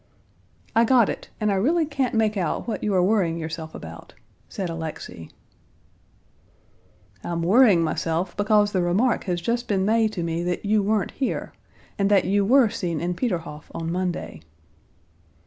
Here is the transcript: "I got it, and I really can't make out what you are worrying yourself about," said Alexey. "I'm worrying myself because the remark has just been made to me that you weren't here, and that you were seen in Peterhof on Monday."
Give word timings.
"I 0.75 0.83
got 0.83 1.09
it, 1.09 1.29
and 1.39 1.51
I 1.51 1.55
really 1.57 1.85
can't 1.85 2.15
make 2.15 2.35
out 2.35 2.67
what 2.67 2.83
you 2.83 2.91
are 2.95 3.03
worrying 3.03 3.37
yourself 3.37 3.75
about," 3.75 4.15
said 4.49 4.67
Alexey. 4.67 5.29
"I'm 7.23 7.43
worrying 7.43 7.83
myself 7.83 8.35
because 8.35 8.71
the 8.71 8.81
remark 8.81 9.25
has 9.25 9.39
just 9.39 9.67
been 9.67 9.85
made 9.85 10.11
to 10.13 10.23
me 10.23 10.41
that 10.41 10.65
you 10.65 10.81
weren't 10.81 11.11
here, 11.11 11.53
and 11.99 12.09
that 12.09 12.25
you 12.25 12.43
were 12.43 12.69
seen 12.71 12.99
in 12.99 13.13
Peterhof 13.13 13.69
on 13.75 13.91
Monday." 13.91 14.41